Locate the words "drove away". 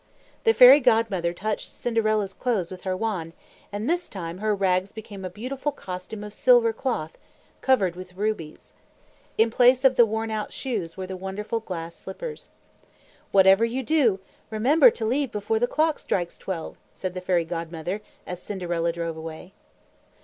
18.91-19.53